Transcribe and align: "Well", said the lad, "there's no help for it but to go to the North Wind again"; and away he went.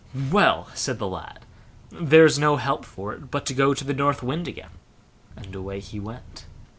"Well", 0.31 0.67
said 0.73 0.97
the 0.97 1.05
lad, 1.07 1.45
"there's 1.91 2.39
no 2.39 2.55
help 2.55 2.85
for 2.85 3.13
it 3.13 3.29
but 3.29 3.45
to 3.45 3.53
go 3.53 3.75
to 3.75 3.83
the 3.85 3.93
North 3.93 4.23
Wind 4.23 4.47
again"; 4.47 4.71
and 5.35 5.53
away 5.53 5.79
he 5.79 5.99
went. 5.99 6.45